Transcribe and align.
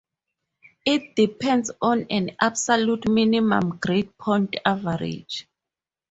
It 0.83 1.15
depends 1.15 1.69
on 1.79 2.07
an 2.09 2.31
absolute 2.41 3.07
minimal 3.07 3.73
grade 3.73 4.17
point 4.17 4.55
average. 4.65 5.45